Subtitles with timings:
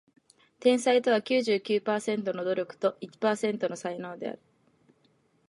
[0.59, 4.39] 天才とは九十九パーセントの努力と一パーセントの才能である